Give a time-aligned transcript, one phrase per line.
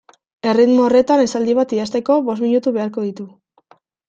[0.53, 3.29] Erritmo horretan esaldi bat idazteko bost minutu beharko ditu.